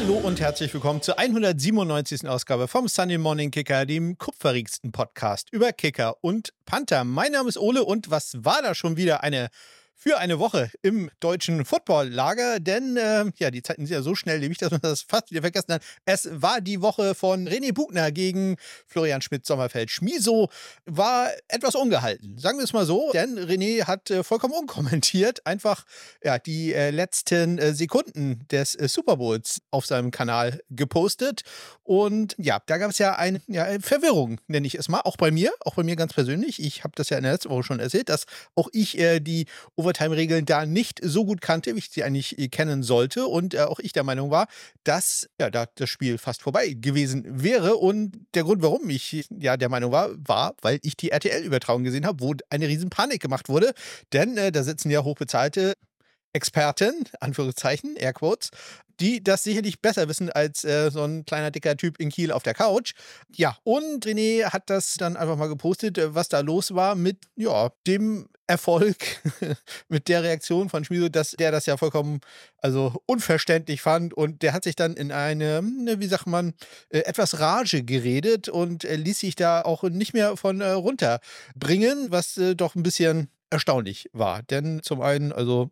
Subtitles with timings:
[0.00, 2.28] Hallo und herzlich willkommen zur 197.
[2.28, 7.02] Ausgabe vom Sunday Morning Kicker, dem kupferigsten Podcast über Kicker und Panther.
[7.02, 9.48] Mein Name ist Ole und was war da schon wieder eine
[10.00, 14.56] für eine Woche im deutschen Footballlager, denn äh, ja, die Zeiten sind ja so schnelllebig,
[14.56, 15.82] dass man das fast wieder vergessen hat.
[16.04, 18.56] Es war die Woche von René Bugner gegen
[18.86, 19.90] Florian Schmidt-Sommerfeld.
[19.90, 20.50] Schmiso
[20.86, 25.84] war etwas ungehalten, sagen wir es mal so, denn René hat äh, vollkommen unkommentiert einfach
[26.22, 31.42] ja, die äh, letzten äh, Sekunden des äh, Super Bowls auf seinem Kanal gepostet
[31.82, 35.30] und ja, da gab es ja eine ja, Verwirrung, nenne ich es mal, auch bei
[35.30, 36.62] mir, auch bei mir ganz persönlich.
[36.62, 39.46] Ich habe das ja in der letzten Woche schon erzählt, dass auch ich äh, die
[39.88, 43.26] Overtime-Regeln da nicht so gut kannte, wie ich sie eigentlich äh, kennen sollte.
[43.26, 44.46] Und äh, auch ich der Meinung war,
[44.84, 47.76] dass ja, da das Spiel fast vorbei gewesen wäre.
[47.76, 52.06] Und der Grund, warum ich ja der Meinung war, war, weil ich die RTL-Übertragung gesehen
[52.06, 53.72] habe, wo eine riesen Panik gemacht wurde.
[54.12, 55.74] Denn äh, da sitzen ja hochbezahlte
[56.34, 58.50] Experten, Anführungszeichen, Airquotes,
[59.00, 62.42] die das sicherlich besser wissen als äh, so ein kleiner dicker Typ in Kiel auf
[62.42, 62.92] der Couch.
[63.34, 67.18] Ja, und René hat das dann einfach mal gepostet, äh, was da los war mit
[67.36, 68.96] ja, dem Erfolg,
[69.88, 72.20] mit der Reaktion von Schmieso, dass der das ja vollkommen
[72.56, 76.54] also unverständlich fand und der hat sich dann in eine, ne, wie sagt man,
[76.88, 82.36] äh, etwas Rage geredet und ließ sich da auch nicht mehr von äh, runterbringen, was
[82.38, 84.42] äh, doch ein bisschen erstaunlich war.
[84.42, 85.70] Denn zum einen, also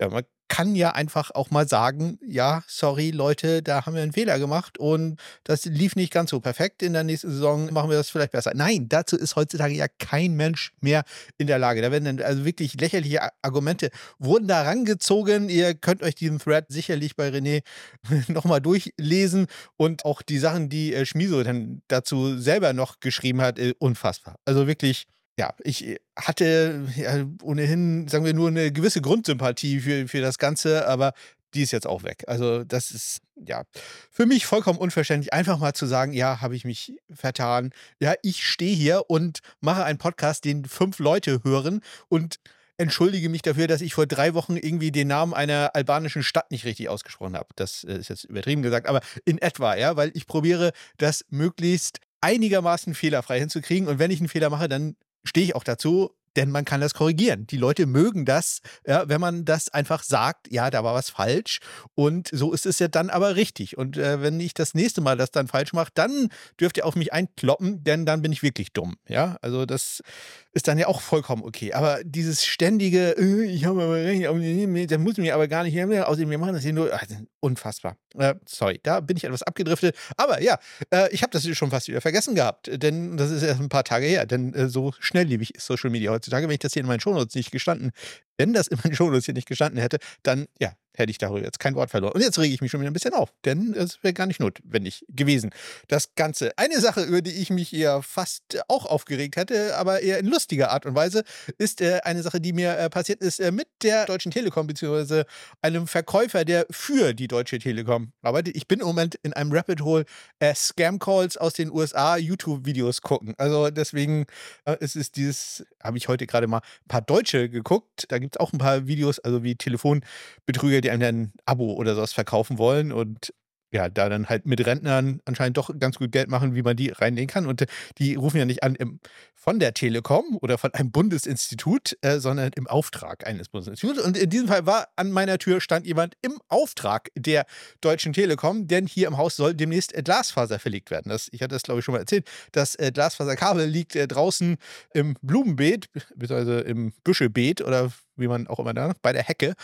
[0.00, 4.12] ja, man kann ja einfach auch mal sagen, ja, sorry Leute, da haben wir einen
[4.12, 6.82] Fehler gemacht und das lief nicht ganz so perfekt.
[6.82, 8.52] In der nächsten Saison machen wir das vielleicht besser.
[8.54, 11.04] Nein, dazu ist heutzutage ja kein Mensch mehr
[11.38, 11.80] in der Lage.
[11.80, 15.48] Da werden dann also wirklich lächerliche Argumente wurden da rangezogen.
[15.48, 17.62] Ihr könnt euch diesen Thread sicherlich bei René
[18.28, 19.46] nochmal durchlesen
[19.78, 24.36] und auch die Sachen, die äh, Schmiso dann dazu selber noch geschrieben hat, äh, unfassbar.
[24.44, 25.06] Also wirklich
[25.38, 30.38] ja, ich äh, hatte ja, ohnehin, sagen wir, nur eine gewisse Grundsympathie für, für das
[30.38, 31.12] Ganze, aber
[31.54, 32.24] die ist jetzt auch weg.
[32.28, 33.64] Also, das ist ja
[34.10, 37.70] für mich vollkommen unverständlich, einfach mal zu sagen, ja, habe ich mich vertan.
[38.00, 42.36] Ja, ich stehe hier und mache einen Podcast, den fünf Leute hören und
[42.78, 46.64] entschuldige mich dafür, dass ich vor drei Wochen irgendwie den Namen einer albanischen Stadt nicht
[46.64, 47.48] richtig ausgesprochen habe.
[47.56, 52.00] Das äh, ist jetzt übertrieben gesagt, aber in etwa, ja, weil ich probiere, das möglichst
[52.20, 53.88] einigermaßen fehlerfrei hinzukriegen.
[53.88, 56.94] Und wenn ich einen Fehler mache, dann stehe ich auch dazu, denn man kann das
[56.94, 57.46] korrigieren.
[57.46, 61.60] Die Leute mögen das, ja, wenn man das einfach sagt, ja, da war was falsch
[61.94, 63.76] und so ist es ja dann aber richtig.
[63.76, 66.28] Und äh, wenn ich das nächste Mal das dann falsch mache, dann
[66.60, 68.96] dürft ihr auf mich einkloppen, denn dann bin ich wirklich dumm.
[69.08, 70.02] Ja, also das
[70.52, 71.72] ist dann ja auch vollkommen okay.
[71.72, 76.08] Aber dieses ständige, äh, ich habe aber recht, das muss mir aber gar nicht mehr,
[76.08, 77.04] außerdem wir machen das hier nur, ach,
[77.40, 77.96] unfassbar.
[78.16, 79.96] Äh, sorry, da bin ich etwas abgedriftet.
[80.16, 80.58] Aber ja,
[80.90, 83.84] äh, ich habe das schon fast wieder vergessen gehabt, denn das ist erst ein paar
[83.84, 86.46] Tage her, denn äh, so schnelllebig ist Social Media heutzutage.
[86.46, 87.92] Wenn ich das hier in meinen Shownotes nicht gestanden,
[88.36, 91.58] wenn das in meinen Shownotes hier nicht gestanden hätte, dann ja, hätte ich darüber jetzt
[91.58, 92.12] kein Wort verloren.
[92.12, 94.40] Und jetzt rege ich mich schon wieder ein bisschen auf, denn es wäre gar nicht
[94.40, 95.50] notwendig gewesen.
[95.88, 96.56] Das Ganze.
[96.56, 100.70] Eine Sache, über die ich mich eher fast auch aufgeregt hätte, aber eher in lustiger
[100.70, 101.24] Art und Weise,
[101.58, 105.26] ist äh, eine Sache, die mir äh, passiert ist äh, mit der Deutschen Telekom, beziehungsweise
[105.60, 108.56] einem Verkäufer, der für die Deutsche Telekom arbeitet.
[108.56, 110.04] Ich bin im Moment in einem Rapid Hole
[110.38, 113.34] äh, Scam Calls aus den USA YouTube-Videos gucken.
[113.38, 114.26] Also deswegen
[114.64, 118.06] äh, es ist dieses, habe ich heute gerade mal ein paar Deutsche geguckt.
[118.08, 121.72] Da gibt es auch ein paar Videos, also wie Telefonbetrüger die einem dann ein Abo
[121.72, 123.32] oder sowas verkaufen wollen und
[123.72, 126.90] ja, da dann halt mit Rentnern anscheinend doch ganz gut Geld machen, wie man die
[126.90, 127.46] reinlegen kann.
[127.46, 127.66] Und äh,
[127.98, 129.00] die rufen ja nicht an im,
[129.34, 134.00] von der Telekom oder von einem Bundesinstitut, äh, sondern im Auftrag eines Bundesinstituts.
[134.00, 137.46] Und in diesem Fall war an meiner Tür stand jemand im Auftrag der
[137.80, 141.08] Deutschen Telekom, denn hier im Haus soll demnächst äh, Glasfaser verlegt werden.
[141.08, 142.28] Das, ich hatte das, glaube ich, schon mal erzählt.
[142.52, 144.58] Das äh, Glasfaserkabel liegt äh, draußen
[144.92, 149.54] im Blumenbeet, beziehungsweise im Büschebeet oder wie man auch immer da, bei der Hecke.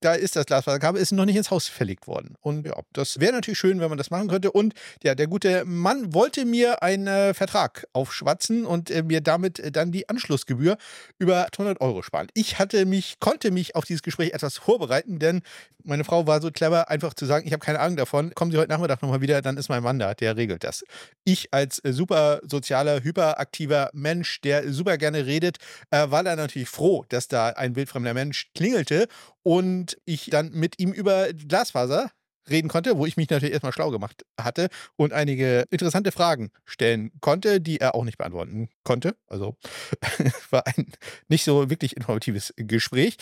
[0.00, 2.34] Da ist das Glasfaserkabel, ist noch nicht ins Haus verlegt worden.
[2.40, 4.50] Und ja, das wäre natürlich schön, wenn man das machen könnte.
[4.50, 4.74] Und
[5.04, 9.70] ja, der gute Mann wollte mir einen äh, Vertrag aufschwatzen und äh, mir damit äh,
[9.70, 10.76] dann die Anschlussgebühr
[11.18, 12.26] über 100 Euro sparen.
[12.34, 15.42] Ich hatte mich, konnte mich auf dieses Gespräch etwas vorbereiten, denn
[15.84, 18.58] meine Frau war so clever, einfach zu sagen, ich habe keine Ahnung davon, kommen Sie
[18.58, 20.84] heute Nachmittag nochmal wieder, dann ist mein Mann da, der regelt das.
[21.24, 25.58] Ich als äh, super sozialer, hyperaktiver Mensch, der super gerne redet,
[25.90, 29.08] äh, war da natürlich froh, dass da ein Bild wildfremder Mensch klingelte
[29.42, 32.10] und ich dann mit ihm über Glasfaser
[32.50, 37.12] reden konnte, wo ich mich natürlich erstmal schlau gemacht hatte und einige interessante Fragen stellen
[37.20, 39.16] konnte, die er auch nicht beantworten konnte.
[39.28, 39.56] Also
[40.50, 40.90] war ein
[41.28, 43.16] nicht so wirklich informatives Gespräch.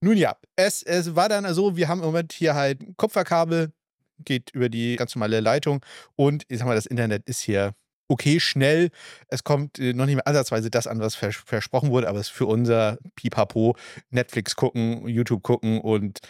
[0.00, 3.72] Nun ja, es, es war dann so, wir haben im Moment hier halt Kupferkabel,
[4.18, 5.84] geht über die ganz normale Leitung
[6.16, 7.74] und ich sag mal, das Internet ist hier
[8.08, 8.90] okay schnell.
[9.28, 12.28] Es kommt äh, noch nicht mehr ansatzweise das an, was vers versprochen wurde, aber es
[12.28, 13.76] ist für unser Pipapo
[14.10, 16.20] Netflix gucken, YouTube gucken und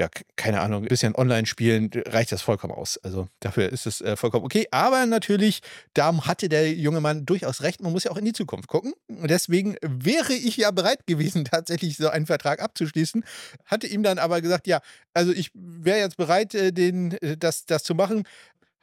[0.00, 2.96] ja, keine Ahnung, ein bisschen online spielen, reicht das vollkommen aus.
[3.02, 4.66] Also dafür ist es äh, vollkommen okay.
[4.70, 5.60] Aber natürlich,
[5.92, 7.82] da hatte der junge Mann durchaus recht.
[7.82, 8.94] Man muss ja auch in die Zukunft gucken.
[9.08, 13.22] Und deswegen wäre ich ja bereit gewesen, tatsächlich so einen Vertrag abzuschließen.
[13.66, 14.80] Hatte ihm dann aber gesagt, ja,
[15.12, 18.24] also ich wäre jetzt bereit, äh, den, äh, das, das zu machen.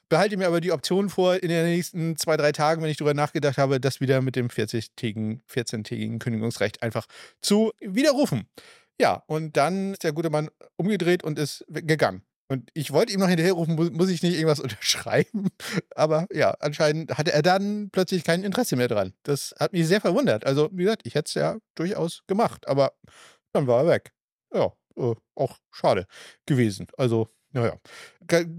[0.09, 3.13] Behalte mir aber die Option vor, in den nächsten zwei, drei Tagen, wenn ich darüber
[3.13, 7.07] nachgedacht habe, das wieder mit dem 40-tägigen, 14-tägigen Kündigungsrecht einfach
[7.41, 8.47] zu widerrufen.
[8.99, 12.23] Ja, und dann ist der gute Mann umgedreht und ist gegangen.
[12.49, 15.49] Und ich wollte ihm noch hinterherrufen, muss, ich nicht irgendwas unterschreiben?
[15.95, 19.13] Aber ja, anscheinend hatte er dann plötzlich kein Interesse mehr dran.
[19.23, 20.45] Das hat mich sehr verwundert.
[20.45, 22.93] Also, wie gesagt, ich hätte es ja durchaus gemacht, aber
[23.53, 24.13] dann war er weg.
[24.53, 26.07] Ja, äh, auch schade
[26.45, 26.87] gewesen.
[26.97, 27.27] Also,
[27.57, 27.77] naja.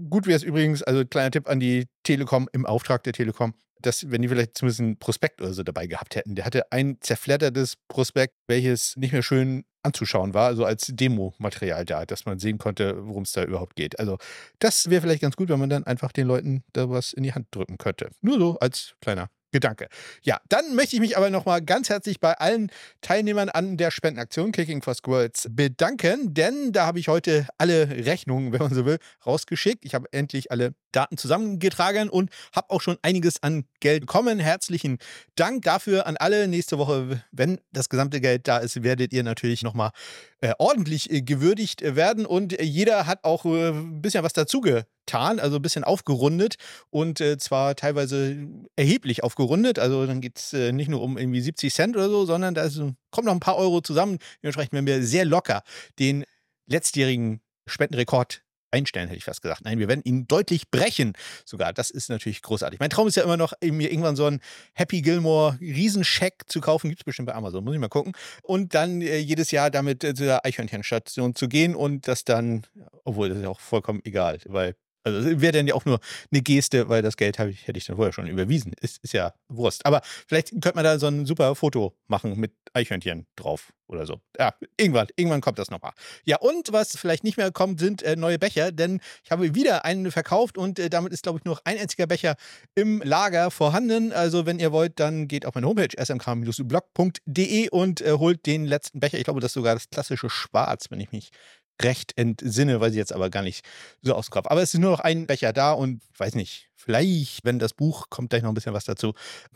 [0.09, 4.09] Gut wäre es übrigens, also kleiner Tipp an die Telekom im Auftrag der Telekom, dass,
[4.09, 6.35] wenn die vielleicht zumindest einen Prospekt oder so dabei gehabt hätten.
[6.35, 12.05] Der hatte ein zerfleddertes Prospekt, welches nicht mehr schön anzuschauen war, also als Demo-Material da,
[12.05, 13.97] dass man sehen konnte, worum es da überhaupt geht.
[13.99, 14.17] Also,
[14.59, 17.33] das wäre vielleicht ganz gut, wenn man dann einfach den Leuten da was in die
[17.33, 18.09] Hand drücken könnte.
[18.21, 19.87] Nur so als kleiner Gedanke.
[20.21, 24.51] Ja, dann möchte ich mich aber nochmal ganz herzlich bei allen Teilnehmern an der Spendenaktion
[24.51, 28.99] Kicking for Squirrels bedanken, denn da habe ich heute alle Rechnungen, wenn man so will,
[29.25, 29.85] rausgeschickt.
[29.85, 34.39] Ich habe endlich alle Daten zusammengetragen und habe auch schon einiges an Geld bekommen.
[34.39, 34.97] Herzlichen
[35.35, 36.47] Dank dafür an alle.
[36.47, 39.91] Nächste Woche, wenn das gesamte Geld da ist, werdet ihr natürlich nochmal
[40.41, 45.39] äh, ordentlich äh, gewürdigt werden und jeder hat auch äh, ein bisschen was dazu getan,
[45.39, 46.55] also ein bisschen aufgerundet
[46.89, 49.79] und äh, zwar teilweise erheblich aufgerundet.
[49.79, 52.69] Also dann geht es äh, nicht nur um irgendwie 70 Cent oder so, sondern da
[53.11, 54.17] kommt noch ein paar Euro zusammen.
[54.41, 55.63] Dementsprechend werden wir sehr locker
[55.99, 56.23] den
[56.67, 58.41] letztjährigen Spendenrekord
[58.71, 59.61] einstellen, hätte ich fast gesagt.
[59.63, 61.13] Nein, wir werden ihn deutlich brechen
[61.45, 61.73] sogar.
[61.73, 62.79] Das ist natürlich großartig.
[62.79, 64.39] Mein Traum ist ja immer noch, mir irgendwann so einen
[64.73, 66.89] Happy Gilmore Riesenscheck zu kaufen.
[66.89, 68.13] Gibt es bestimmt bei Amazon, muss ich mal gucken.
[68.43, 72.65] Und dann äh, jedes Jahr damit äh, zu der Eichhörnchenstation zu gehen und das dann,
[73.03, 75.99] obwohl das ist ja auch vollkommen egal, weil also wäre dann ja auch nur
[76.31, 78.73] eine Geste, weil das Geld ich, hätte ich dann vorher schon überwiesen.
[78.81, 79.85] Ist, ist ja Wurst.
[79.85, 84.21] Aber vielleicht könnte man da so ein super Foto machen mit Eichhörnchen drauf oder so.
[84.37, 85.93] Ja, irgendwann, irgendwann kommt das nochmal.
[86.25, 89.85] Ja, und was vielleicht nicht mehr kommt, sind äh, neue Becher, denn ich habe wieder
[89.85, 92.35] einen verkauft und äh, damit ist, glaube ich, nur ein einziger Becher
[92.75, 94.13] im Lager vorhanden.
[94.13, 98.99] Also, wenn ihr wollt, dann geht auf meine Homepage smk-blog.de und äh, holt den letzten
[98.99, 99.17] Becher.
[99.17, 101.31] Ich glaube, das ist sogar das klassische Schwarz, wenn ich mich
[101.81, 103.65] recht entsinne, weiß ich jetzt aber gar nicht
[104.01, 104.47] so aus Kopf.
[104.49, 108.09] Aber es ist nur noch ein Becher da und weiß nicht, vielleicht, wenn das Buch,
[108.09, 109.13] kommt gleich noch ein bisschen was dazu,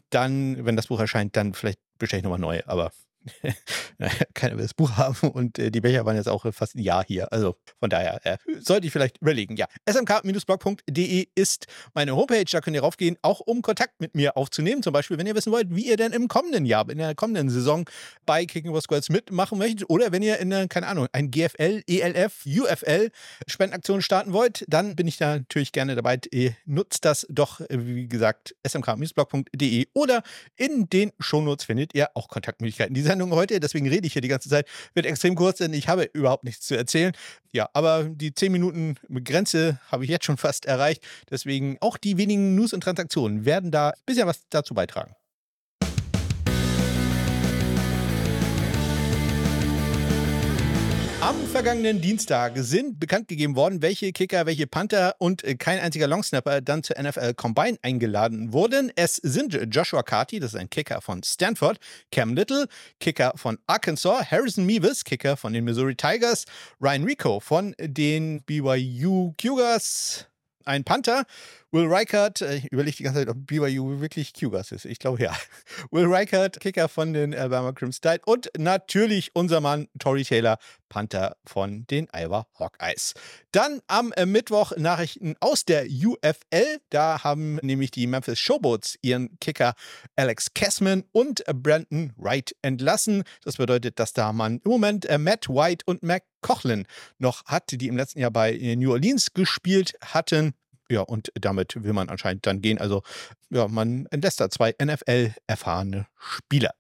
[0.10, 2.62] dann, wenn das Buch erscheint, dann vielleicht bestelle ich nochmal neu.
[2.66, 2.92] Aber
[4.34, 7.04] keiner will das Buch haben und äh, die Becher waren jetzt auch fast ein Jahr
[7.06, 7.32] hier.
[7.32, 9.56] Also von daher äh, sollte ich vielleicht überlegen.
[9.56, 12.46] Ja, smk-blog.de ist meine Homepage.
[12.46, 14.84] Da könnt ihr raufgehen, auch um Kontakt mit mir aufzunehmen.
[14.84, 17.50] Zum Beispiel, wenn ihr wissen wollt, wie ihr denn im kommenden Jahr, in der kommenden
[17.50, 17.86] Saison
[18.26, 21.84] bei Kicking for Squads mitmachen möchtet oder wenn ihr in der, keine Ahnung, ein GFL,
[21.88, 23.10] ELF, UFL
[23.48, 26.20] Spendenaktion starten wollt, dann bin ich da natürlich gerne dabei.
[26.32, 30.24] Ihr nutzt das doch, wie gesagt, smk-blog.de oder
[30.56, 32.94] in den Shownotes findet ihr auch Kontaktmöglichkeiten.
[32.94, 35.88] Diese Sendung heute, deswegen rede ich hier die ganze Zeit, wird extrem kurz, denn ich
[35.88, 37.14] habe überhaupt nichts zu erzählen.
[37.52, 41.04] Ja, aber die 10 Minuten Grenze habe ich jetzt schon fast erreicht.
[41.30, 45.16] Deswegen auch die wenigen News und Transaktionen werden da ein bisschen was dazu beitragen.
[51.24, 56.06] Am vergangenen Dienstag sind bekannt gegeben worden, welche Kicker, welche Panther und äh, kein einziger
[56.06, 58.92] Longsnapper dann zur NFL Combine eingeladen wurden.
[58.98, 61.80] Es sind Joshua Carty, das ist ein Kicker von Stanford,
[62.12, 62.68] Cam Little,
[63.00, 66.44] Kicker von Arkansas, Harrison Meeves, Kicker von den Missouri Tigers,
[66.82, 70.28] Ryan Rico von den BYU Cougars,
[70.66, 71.24] ein Panther.
[71.74, 74.86] Will Reichert, äh, ich überlege die ganze Zeit, ob BYU wirklich Cougars ist.
[74.86, 75.36] Ich glaube ja.
[75.92, 81.36] Will Reichert, Kicker von den Alabama Crimson Tide und natürlich unser Mann Tory Taylor, Panther
[81.46, 83.16] von den Iowa Hawkeyes.
[83.52, 86.78] Dann am äh, Mittwoch Nachrichten aus der UFL.
[86.92, 89.74] Da haben nämlich die Memphis Showboats ihren Kicker
[90.16, 93.24] Alex Kessman und Brandon Wright entlassen.
[93.44, 96.86] Das bedeutet, dass da man im Moment äh, Matt White und Mac Cochlin
[97.18, 100.54] noch hat, die im letzten Jahr bei New Orleans gespielt hatten.
[100.90, 102.78] Ja, und damit will man anscheinend dann gehen.
[102.78, 103.04] Also,
[103.50, 106.74] ja, man entlässt da zwei NFL-erfahrene Spieler.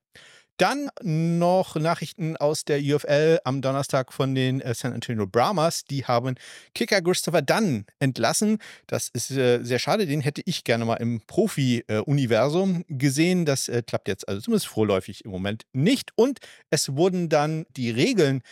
[0.57, 5.83] Dann noch Nachrichten aus der UFL am Donnerstag von den äh, San Antonio Brahmas.
[5.85, 6.35] Die haben
[6.75, 8.59] Kicker Christopher Dunn entlassen.
[8.85, 10.05] Das ist äh, sehr schade.
[10.05, 13.45] Den hätte ich gerne mal im Profi-Universum gesehen.
[13.45, 16.11] Das äh, klappt jetzt also zumindest vorläufig im Moment nicht.
[16.15, 16.37] Und
[16.69, 18.43] es wurden dann die Regeln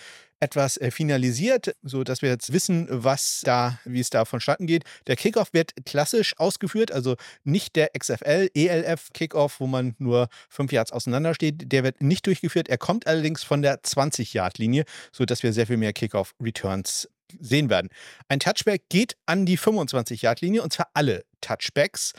[0.42, 4.84] etwas äh, finalisiert, so dass wir jetzt wissen, was da, wie es da vonstatten geht.
[5.08, 10.72] Der Kickoff wird klassisch ausgeführt, also nicht der XFL, ELF Kickoff, wo man nur fünf
[10.72, 11.72] Yards auseinander steht.
[11.72, 12.68] Der wird nicht durchgeführt.
[12.70, 17.08] Er kommt allerdings von der 20-Yard-Linie, so dass wir sehr viel mehr Kickoff-Returns
[17.40, 17.90] sehen werden.
[18.28, 22.14] Ein Touchback geht an die 25-Yard-Linie und zwar alle Touchbacks.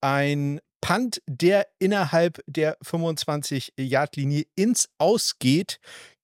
[0.00, 5.78] Ein Punt, der innerhalb der 25-Yard-Linie ins Ausgeht,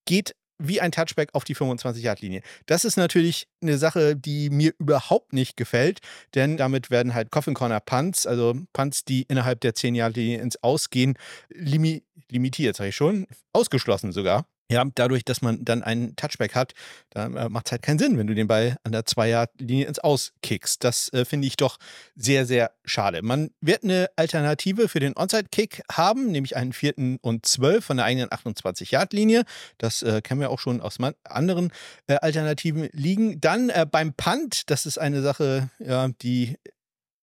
[0.05, 2.41] geht wie ein Touchback auf die 25-Yard-Linie.
[2.65, 5.99] Das ist natürlich eine Sache, die mir überhaupt nicht gefällt,
[6.35, 11.17] denn damit werden halt Coffin Corner Punts, also Punts, die innerhalb der 10-Yard-Linie ins Ausgehen,
[11.49, 14.45] limi limitiert, sage ich schon, ausgeschlossen sogar.
[14.69, 16.73] Ja, dadurch, dass man dann einen Touchback hat,
[17.11, 19.99] da äh, macht es halt keinen Sinn, wenn du den Ball an der Zweierlinie ins
[19.99, 20.83] Auskickst.
[20.83, 21.77] Das äh, finde ich doch
[22.15, 23.21] sehr, sehr schade.
[23.21, 28.05] Man wird eine Alternative für den Onside-Kick haben, nämlich einen vierten und zwölf von der
[28.05, 29.43] eigenen 28-Yard-Linie.
[29.77, 31.71] Das äh, kennen wir auch schon aus anderen
[32.07, 33.39] äh, Alternativen liegen.
[33.39, 36.57] Dann äh, beim Punt, das ist eine Sache, ja, die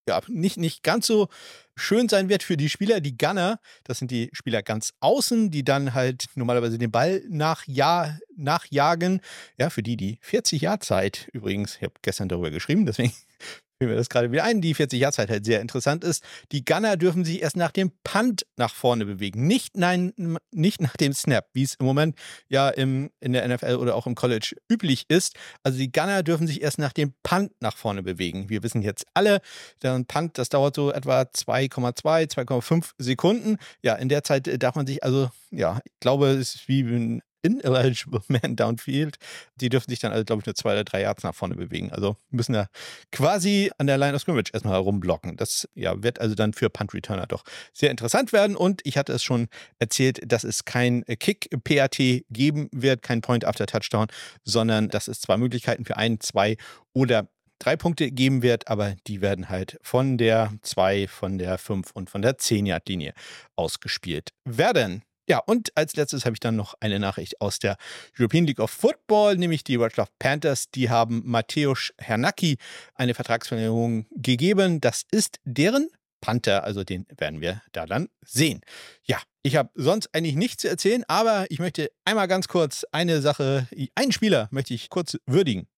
[0.08, 1.28] ja, nicht, nicht ganz so
[1.76, 3.58] schön sein wird für die Spieler, die Gunner.
[3.84, 9.20] Das sind die Spieler ganz außen, die dann halt normalerweise den Ball nachja nachjagen.
[9.58, 13.12] Ja, für die, die 40 Jahr Zeit übrigens, ich habe gestern darüber geschrieben, deswegen
[13.84, 16.24] fiel mir das gerade wieder ein, die 40-Jahr-Zeit halt sehr interessant ist.
[16.52, 20.12] Die Gunner dürfen sich erst nach dem Punt nach vorne bewegen, nicht, nein,
[20.50, 22.16] nicht nach dem Snap, wie es im Moment
[22.48, 25.36] ja im, in der NFL oder auch im College üblich ist.
[25.62, 28.48] Also die Gunner dürfen sich erst nach dem Punt nach vorne bewegen.
[28.48, 29.40] Wir wissen jetzt alle,
[29.82, 33.56] der Punt, das dauert so etwa 2,2, 2,5 Sekunden.
[33.82, 37.22] Ja, in der Zeit darf man sich also, ja, ich glaube, es ist wie ein
[37.44, 39.16] ineligible Man downfield.
[39.56, 41.92] Die dürfen sich dann also, glaube ich, nur zwei oder drei Yards nach vorne bewegen.
[41.92, 42.66] Also müssen da
[43.12, 45.36] quasi an der Line of Scrimmage erstmal herumblocken.
[45.36, 48.56] Das ja, wird also dann für Punt Returner doch sehr interessant werden.
[48.56, 49.48] Und ich hatte es schon
[49.78, 54.06] erzählt, dass es kein Kick-PAT geben wird, kein Point after Touchdown,
[54.44, 56.56] sondern dass es zwei Möglichkeiten für ein, zwei
[56.92, 61.92] oder drei Punkte geben wird, aber die werden halt von der 2, von der 5
[61.92, 63.14] und von der 10-Yard-Linie
[63.56, 65.02] ausgespielt werden.
[65.28, 67.76] Ja, und als letztes habe ich dann noch eine Nachricht aus der
[68.18, 70.70] European League of Football, nämlich die Wroclaw Panthers.
[70.70, 72.58] Die haben Mateusz Hernacki
[72.94, 74.80] eine Vertragsverlängerung gegeben.
[74.80, 75.88] Das ist deren
[76.20, 78.62] Panther, also den werden wir da dann sehen.
[79.04, 83.20] Ja, ich habe sonst eigentlich nichts zu erzählen, aber ich möchte einmal ganz kurz eine
[83.20, 85.68] Sache, einen Spieler möchte ich kurz würdigen.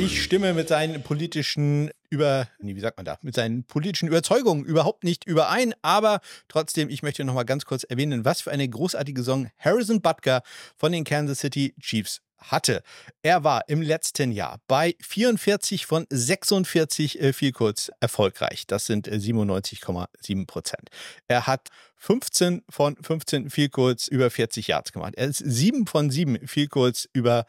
[0.00, 4.64] Ich stimme mit seinen politischen über, nee, wie sagt man da, mit seinen politischen Überzeugungen
[4.64, 9.24] überhaupt nicht überein, aber trotzdem, ich möchte nochmal ganz kurz erwähnen, was für eine großartige
[9.24, 10.42] Song Harrison Butker
[10.76, 12.82] von den Kansas City Chiefs hatte.
[13.22, 18.68] Er war im letzten Jahr bei 44 von 46 äh, viel kurz erfolgreich.
[18.68, 20.90] Das sind 97,7 äh, Prozent.
[21.26, 25.14] Er hat 15 von 15 viel kurz über 40 Yards gemacht.
[25.16, 27.46] Er ist 7 von 7 viel kurz über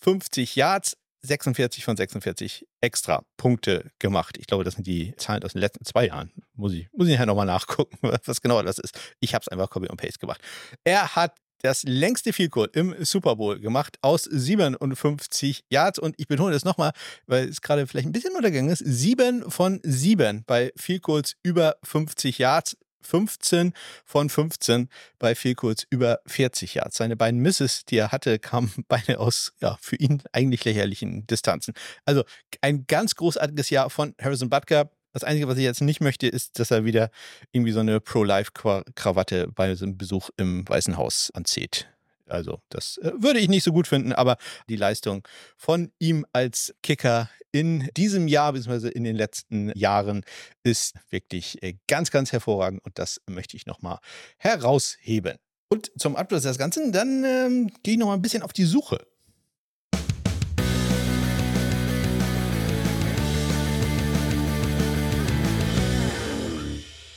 [0.00, 0.96] 50 Yards.
[1.24, 4.36] 46 von 46 extra Punkte gemacht.
[4.38, 6.32] Ich glaube, das sind die Zahlen aus den letzten zwei Jahren.
[6.54, 8.98] Muss ich, muss ich nachher nochmal nachgucken, was genau das ist.
[9.20, 10.40] Ich habe es einfach Copy und Paste gemacht.
[10.84, 15.98] Er hat das längste Goal im Super Bowl gemacht aus 57 Yards.
[15.98, 16.92] Und ich betone das nochmal,
[17.26, 18.80] weil es gerade vielleicht ein bisschen untergegangen ist.
[18.84, 22.76] Sieben von sieben bei Field Goals über 50 Yards.
[23.04, 23.72] 15
[24.04, 26.96] von 15 bei viel kurz über 40 Yards.
[26.96, 31.74] Seine beiden Misses, die er hatte, kamen beide aus ja, für ihn eigentlich lächerlichen Distanzen.
[32.04, 32.24] Also
[32.60, 34.90] ein ganz großartiges Jahr von Harrison Butker.
[35.12, 37.10] Das Einzige, was ich jetzt nicht möchte, ist, dass er wieder
[37.52, 41.93] irgendwie so eine Pro-Life-Krawatte bei so einem Besuch im Weißen Haus anzieht.
[42.26, 44.36] Also, das äh, würde ich nicht so gut finden, aber
[44.68, 45.26] die Leistung
[45.56, 48.88] von ihm als Kicker in diesem Jahr bzw.
[48.88, 50.24] in den letzten Jahren
[50.62, 53.98] ist wirklich äh, ganz, ganz hervorragend und das möchte ich nochmal
[54.38, 55.36] herausheben.
[55.68, 59.06] Und zum Abschluss des Ganzen, dann ähm, gehe ich nochmal ein bisschen auf die Suche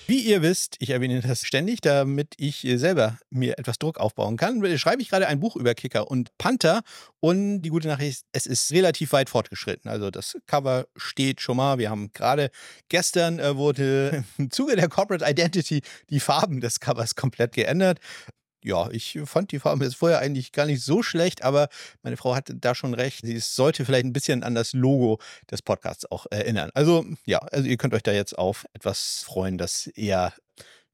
[0.10, 4.64] Wie ihr wisst, ich erwähne das ständig, damit ich selber mir etwas Druck aufbauen kann,
[4.78, 6.82] schreibe ich gerade ein Buch über Kicker und Panther.
[7.20, 9.92] Und die gute Nachricht, es ist relativ weit fortgeschritten.
[9.92, 11.78] Also das Cover steht schon mal.
[11.78, 12.52] Wir haben gerade
[12.88, 18.00] gestern äh, wurde im Zuge der Corporate Identity die Farben des Covers komplett geändert
[18.68, 21.70] ja, ich fand die Farbe jetzt vorher eigentlich gar nicht so schlecht, aber
[22.04, 23.22] meine Frau hatte da schon recht.
[23.24, 25.20] Sie sollte vielleicht ein bisschen an das Logo
[25.50, 26.70] des Podcasts auch erinnern.
[26.74, 30.34] Also, ja, also ihr könnt euch da jetzt auf etwas freuen, das eher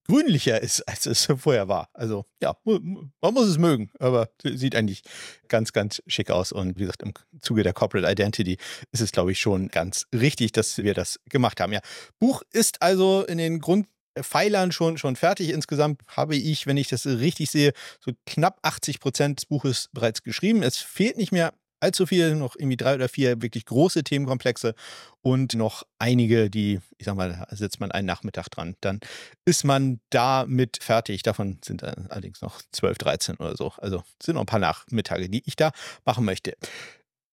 [0.08, 1.89] grünlicher ist, als es vorher war.
[1.94, 5.01] Also, ja, man muss es mögen, aber sieht eigentlich
[5.48, 6.51] ganz, ganz schick aus.
[6.51, 8.58] Und wie gesagt, im Zuge der Corporate Identity
[8.92, 11.74] ist es, glaube ich, schon ganz richtig, dass wir das gemacht haben.
[11.74, 11.82] Ja,
[12.20, 13.88] Buch ist also in den Grund
[14.22, 15.50] Pfeilern schon, schon fertig.
[15.50, 20.24] Insgesamt habe ich, wenn ich das richtig sehe, so knapp 80 Prozent des Buches bereits
[20.24, 20.63] geschrieben.
[20.63, 21.53] Es fehlt nicht mehr
[21.84, 24.74] allzu viel, noch irgendwie drei oder vier wirklich große Themenkomplexe
[25.22, 28.75] und noch einige, die, ich sag mal, da sitzt man einen Nachmittag dran.
[28.82, 29.01] Dann
[29.46, 31.24] ist man damit fertig.
[31.24, 33.74] Davon sind allerdings noch 12, 13 oder so.
[33.77, 35.72] Also sind noch ein paar Nachmittage, die ich da
[36.05, 36.55] machen möchte.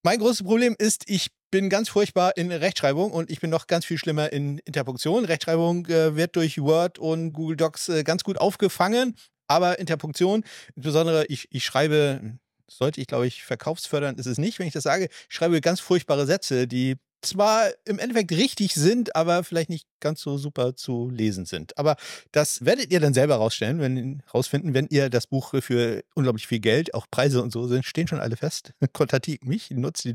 [0.02, 3.85] Mein großes Problem ist, ich bin ganz furchtbar in Rechtschreibung und ich bin noch ganz
[3.85, 5.26] viel schlimmer in Interpunktion.
[5.26, 9.14] Rechtschreibung äh, wird durch Word und Google Docs äh, ganz gut aufgefangen,
[9.47, 10.42] aber Interpunktion,
[10.75, 14.85] insbesondere ich, ich schreibe, sollte ich glaube ich verkaufsfördernd ist es nicht, wenn ich das
[14.85, 19.87] sage, ich schreibe ganz furchtbare Sätze, die zwar im Endeffekt richtig sind, aber vielleicht nicht
[20.00, 21.77] ganz so super zu lesen sind.
[21.79, 21.97] Aber
[22.33, 26.61] das werdet ihr dann selber rausstellen, wenn rausfinden, wenn ihr das Buch für unglaublich viel
[26.61, 28.73] Geld, auch Preise und so sind, stehen schon alle fest.
[28.93, 30.15] Kontaktiert mich, nutzt die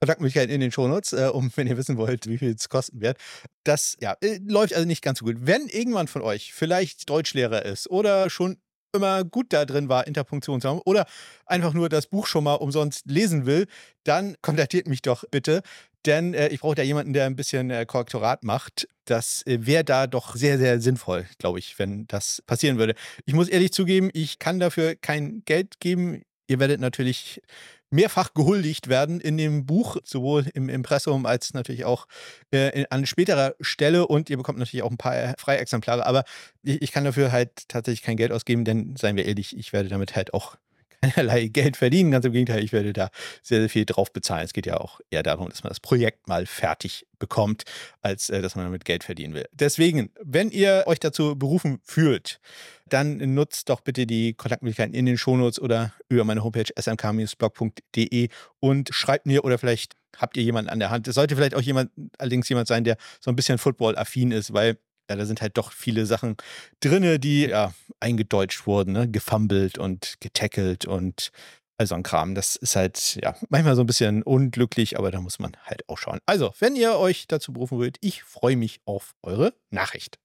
[0.00, 3.18] Kontaktmöglichkeit in den Shownotes, äh, um, wenn ihr wissen wollt, wie viel es kosten wird.
[3.64, 5.36] Das ja, äh, läuft also nicht ganz so gut.
[5.40, 8.58] Wenn irgendwann von euch vielleicht Deutschlehrer ist oder schon
[8.96, 11.06] immer gut da drin war, Interpunktion zu haben oder
[11.44, 13.66] einfach nur das Buch schon mal umsonst lesen will,
[14.04, 15.62] dann kontaktiert mich doch bitte.
[16.06, 18.88] Denn äh, ich brauche da jemanden, der ein bisschen äh, Korrektorat macht.
[19.04, 22.94] Das äh, wäre da doch sehr, sehr sinnvoll, glaube ich, wenn das passieren würde.
[23.24, 26.22] Ich muss ehrlich zugeben, ich kann dafür kein Geld geben.
[26.46, 27.42] Ihr werdet natürlich
[27.90, 32.06] mehrfach gehuldigt werden in dem Buch, sowohl im Impressum als natürlich auch
[32.50, 36.24] äh, an späterer Stelle und ihr bekommt natürlich auch ein paar freie Exemplare, aber
[36.62, 39.88] ich, ich, kann dafür halt tatsächlich kein Geld ausgeben, denn seien wir ehrlich, ich werde
[39.88, 40.56] damit halt auch
[41.00, 42.10] keinerlei Geld verdienen.
[42.10, 43.10] Ganz im Gegenteil, ich werde da
[43.42, 44.44] sehr, sehr viel drauf bezahlen.
[44.44, 47.64] Es geht ja auch eher darum, dass man das Projekt mal fertig bekommt,
[48.02, 49.46] als äh, dass man damit Geld verdienen will.
[49.52, 52.40] Deswegen, wenn ihr euch dazu berufen fühlt,
[52.88, 58.28] dann nutzt doch bitte die Kontaktmöglichkeiten in den Shownotes oder über meine Homepage smk-blog.de
[58.60, 61.08] und schreibt mir oder vielleicht habt ihr jemanden an der Hand.
[61.08, 64.78] Es sollte vielleicht auch jemand, allerdings jemand sein, der so ein bisschen Football-affin ist, weil
[65.08, 66.36] ja, da sind halt doch viele Sachen
[66.80, 69.08] drin, die ja eingedeutscht wurden, ne?
[69.08, 71.30] gefummelt und getackelt und
[71.78, 72.34] all so ein Kram.
[72.34, 75.98] Das ist halt ja manchmal so ein bisschen unglücklich, aber da muss man halt auch
[75.98, 76.18] schauen.
[76.26, 80.18] Also, wenn ihr euch dazu berufen wollt, ich freue mich auf eure Nachricht.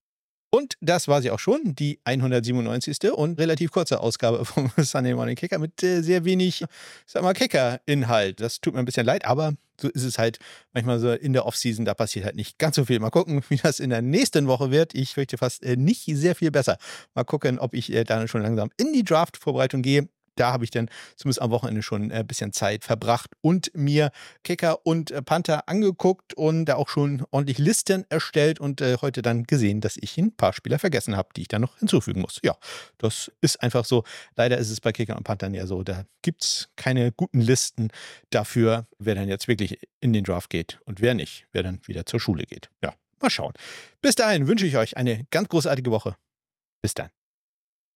[0.54, 3.12] Und das war sie auch schon, die 197.
[3.12, 6.66] und relativ kurze Ausgabe vom Sunday Morning Kicker mit äh, sehr wenig,
[7.06, 8.42] sag mal, Kicker-Inhalt.
[8.42, 10.40] Das tut mir ein bisschen leid, aber so ist es halt
[10.74, 13.00] manchmal so in der Offseason, da passiert halt nicht ganz so viel.
[13.00, 14.94] Mal gucken, wie das in der nächsten Woche wird.
[14.94, 16.78] Ich fürchte fast äh, nicht sehr viel besser.
[17.16, 20.10] Mal gucken, ob ich äh, dann schon langsam in die Draft-Vorbereitung gehe
[20.42, 24.12] da habe ich dann zumindest am Wochenende schon ein äh, bisschen Zeit verbracht und mir
[24.44, 29.22] Kicker und äh, Panther angeguckt und da auch schon ordentlich Listen erstellt und äh, heute
[29.22, 32.40] dann gesehen, dass ich ein paar Spieler vergessen habe, die ich dann noch hinzufügen muss.
[32.44, 32.58] Ja,
[32.98, 34.04] das ist einfach so.
[34.36, 37.90] Leider ist es bei Kicker und Panthern ja so, da gibt es keine guten Listen
[38.32, 42.08] dafür, wer dann jetzt wirklich in den Draft geht und wer nicht, wer dann wieder
[42.08, 42.72] zur Schule geht.
[42.82, 43.54] Ja, mal schauen.
[44.02, 46.16] Bis dahin wünsche ich euch eine ganz großartige Woche.
[46.82, 47.10] Bis dann.